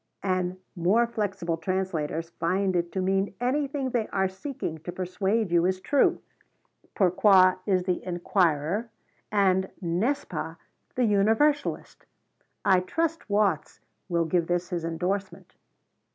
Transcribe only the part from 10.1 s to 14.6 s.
ce pas the universalist. I trust Watts will give